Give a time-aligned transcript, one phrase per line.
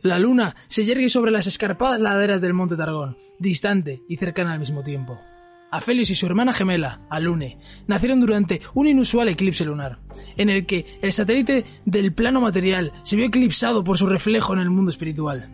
[0.00, 4.60] La luna se yergue sobre las escarpadas laderas del monte Targón, distante y cercana al
[4.60, 5.18] mismo tiempo.
[5.70, 7.58] Afelios y su hermana gemela, Alune,
[7.88, 9.98] nacieron durante un inusual eclipse lunar,
[10.36, 14.60] en el que el satélite del plano material se vio eclipsado por su reflejo en
[14.60, 15.50] el mundo espiritual.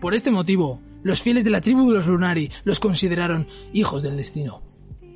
[0.00, 4.16] Por este motivo, los fieles de la tribu de los Lunari los consideraron hijos del
[4.16, 4.62] destino.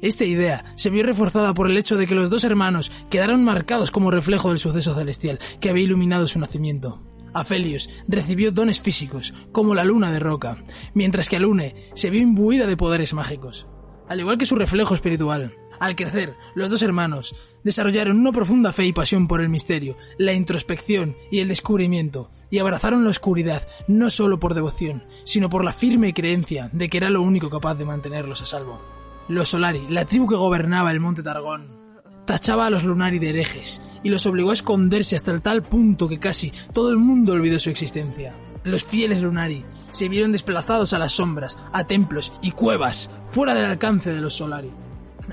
[0.03, 3.93] Esta idea se vio reforzada por el hecho de que los dos hermanos quedaron marcados
[3.93, 7.01] como reflejo del suceso celestial que había iluminado su nacimiento.
[7.35, 10.65] Afelios recibió dones físicos, como la luna de roca,
[10.95, 13.67] mientras que Alune se vio imbuida de poderes mágicos.
[14.09, 17.35] Al igual que su reflejo espiritual, al crecer, los dos hermanos
[17.65, 22.61] desarrollaron una profunda fe y pasión por el misterio, la introspección y el descubrimiento, y
[22.61, 27.11] abrazaron la oscuridad no solo por devoción, sino por la firme creencia de que era
[27.11, 28.81] lo único capaz de mantenerlos a salvo.
[29.29, 31.82] Los Solari, la tribu que gobernaba el monte Targón,
[32.25, 36.09] tachaba a los Lunari de herejes y los obligó a esconderse hasta el tal punto
[36.09, 38.35] que casi todo el mundo olvidó su existencia.
[38.65, 43.65] Los fieles Lunari se vieron desplazados a las sombras, a templos y cuevas, fuera del
[43.65, 44.71] alcance de los Solari.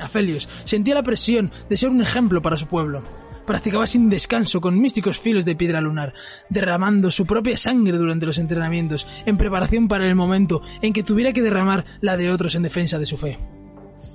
[0.02, 3.04] Afelios sentía la presión de ser un ejemplo para su pueblo.
[3.46, 6.14] Practicaba sin descanso con místicos filos de piedra lunar,
[6.50, 11.34] derramando su propia sangre durante los entrenamientos, en preparación para el momento en que tuviera
[11.34, 13.40] que derramar la de otros en defensa de su fe.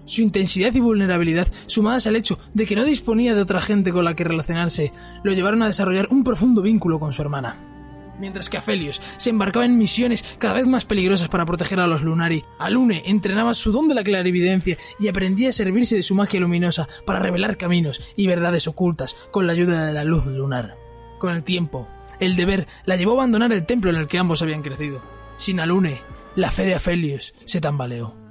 [0.06, 4.04] Su intensidad y vulnerabilidad, sumadas al hecho de que no disponía de otra gente con
[4.04, 7.70] la que relacionarse, lo llevaron a desarrollar un profundo vínculo con su hermana.
[8.18, 12.02] Mientras que Afelios se embarcaba en misiones cada vez más peligrosas para proteger a los
[12.02, 16.40] Lunari, Alune entrenaba su don de la clarividencia y aprendía a servirse de su magia
[16.40, 20.76] luminosa para revelar caminos y verdades ocultas con la ayuda de la luz lunar.
[21.18, 21.88] Con el tiempo,
[22.20, 25.02] el deber la llevó a abandonar el templo en el que ambos habían crecido.
[25.36, 26.00] Sin Alune,
[26.36, 28.23] la fe de Afelios se tambaleó.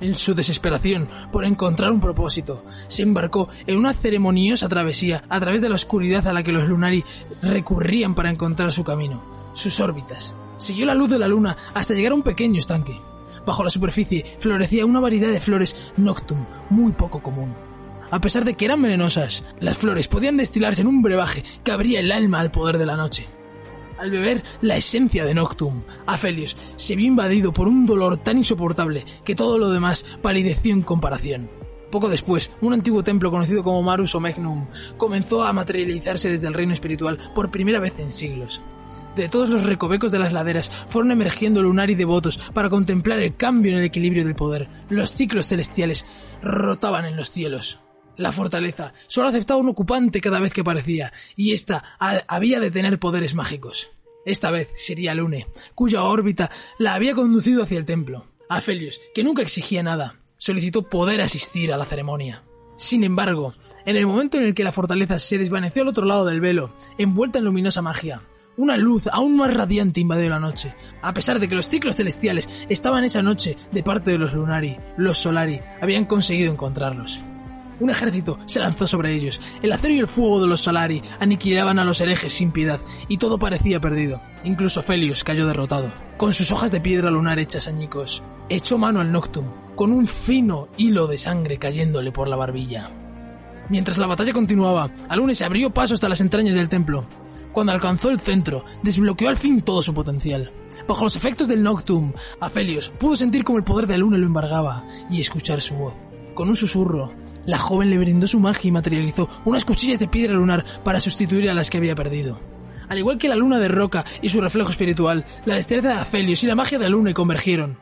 [0.00, 5.62] En su desesperación por encontrar un propósito, se embarcó en una ceremoniosa travesía a través
[5.62, 7.02] de la oscuridad a la que los Lunari
[7.42, 9.24] recurrían para encontrar su camino,
[9.54, 10.34] sus órbitas.
[10.58, 13.00] Siguió la luz de la luna hasta llegar a un pequeño estanque.
[13.46, 17.54] Bajo la superficie florecía una variedad de flores noctum muy poco común.
[18.10, 22.00] A pesar de que eran venenosas, las flores podían destilarse en un brebaje que abría
[22.00, 23.26] el alma al poder de la noche.
[23.98, 29.04] Al beber la esencia de Noctum, Afelios se vio invadido por un dolor tan insoportable
[29.24, 31.48] que todo lo demás palideció en comparación.
[31.90, 34.66] Poco después, un antiguo templo conocido como Marus o Megnum
[34.98, 38.60] comenzó a materializarse desde el reino espiritual por primera vez en siglos.
[39.14, 43.34] De todos los recovecos de las laderas fueron emergiendo lunar y devotos para contemplar el
[43.34, 44.68] cambio en el equilibrio del poder.
[44.90, 46.04] Los ciclos celestiales
[46.42, 47.80] rotaban en los cielos.
[48.16, 52.98] La fortaleza solo aceptaba un ocupante cada vez que aparecía, y ésta había de tener
[52.98, 53.90] poderes mágicos.
[54.24, 58.26] Esta vez sería Lune, cuya órbita la había conducido hacia el templo.
[58.48, 62.42] Afelios, que nunca exigía nada, solicitó poder asistir a la ceremonia.
[62.76, 63.54] Sin embargo,
[63.84, 66.72] en el momento en el que la fortaleza se desvaneció al otro lado del velo,
[66.98, 68.22] envuelta en luminosa magia,
[68.56, 70.74] una luz aún más radiante invadió la noche.
[71.02, 74.78] A pesar de que los ciclos celestiales estaban esa noche de parte de los Lunari,
[74.96, 77.22] los Solari habían conseguido encontrarlos.
[77.78, 79.40] Un ejército se lanzó sobre ellos.
[79.62, 83.18] El acero y el fuego de los Solari aniquilaban a los herejes sin piedad, y
[83.18, 84.20] todo parecía perdido.
[84.44, 85.92] Incluso Felios cayó derrotado.
[86.16, 89.44] Con sus hojas de piedra lunar hechas añicos, echó mano al Noctum,
[89.74, 92.90] con un fino hilo de sangre cayéndole por la barbilla.
[93.68, 97.06] Mientras la batalla continuaba, Alune se abrió paso hasta las entrañas del templo.
[97.52, 100.52] Cuando alcanzó el centro, desbloqueó al fin todo su potencial.
[100.86, 104.84] Bajo los efectos del Noctum, Afelios pudo sentir como el poder de Alune lo embargaba
[105.10, 105.94] y escuchar su voz.
[106.34, 107.12] Con un susurro,
[107.46, 111.48] la joven le brindó su magia y materializó unas cuchillas de piedra lunar para sustituir
[111.48, 112.40] a las que había perdido.
[112.88, 116.42] Al igual que la luna de roca y su reflejo espiritual, la destreza de Afelios
[116.44, 117.78] y la magia de Alune convergieron.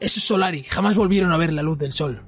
[0.00, 2.24] Esos Solari jamás volvieron a ver la luz del sol.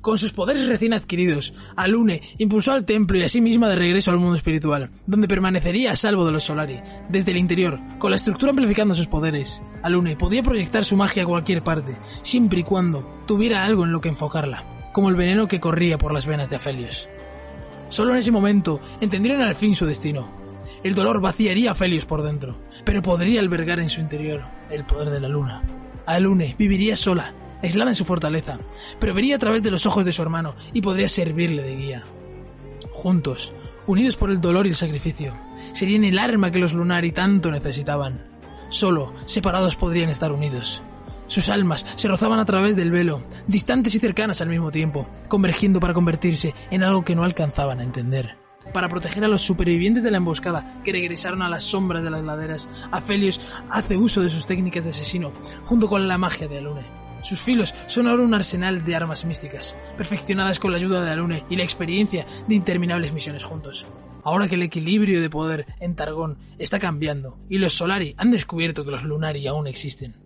[0.00, 4.12] Con sus poderes recién adquiridos, Alune impulsó al templo y a sí misma de regreso
[4.12, 6.80] al mundo espiritual, donde permanecería a salvo de los Solari.
[7.08, 11.26] Desde el interior, con la estructura amplificando sus poderes, Alune podía proyectar su magia a
[11.26, 15.60] cualquier parte, siempre y cuando tuviera algo en lo que enfocarla como el veneno que
[15.60, 17.10] corría por las venas de Afelios.
[17.90, 20.30] Solo en ese momento entendieron al fin su destino.
[20.82, 25.20] El dolor vaciaría a por dentro, pero podría albergar en su interior el poder de
[25.20, 25.62] la luna.
[26.06, 28.58] Alune viviría sola, aislada en su fortaleza,
[28.98, 32.04] pero vería a través de los ojos de su hermano y podría servirle de guía.
[32.90, 33.52] Juntos,
[33.86, 35.36] unidos por el dolor y el sacrificio,
[35.74, 38.24] serían el arma que los Lunari tanto necesitaban.
[38.70, 40.82] Solo, separados podrían estar unidos.
[41.26, 45.80] Sus almas se rozaban a través del velo, distantes y cercanas al mismo tiempo, convergiendo
[45.80, 48.36] para convertirse en algo que no alcanzaban a entender.
[48.72, 52.24] Para proteger a los supervivientes de la emboscada que regresaron a las sombras de las
[52.24, 53.40] laderas, Aphelios
[53.70, 55.32] hace uso de sus técnicas de asesino,
[55.64, 56.86] junto con la magia de Alune.
[57.22, 61.44] Sus filos son ahora un arsenal de armas místicas, perfeccionadas con la ayuda de Alune
[61.50, 63.86] y la experiencia de interminables misiones juntos.
[64.22, 68.84] Ahora que el equilibrio de poder en Targón está cambiando y los Solari han descubierto
[68.84, 70.25] que los Lunari aún existen,